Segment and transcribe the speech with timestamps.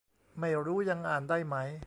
[0.39, 1.55] ไม่รู้ยังอ่านได้ไหม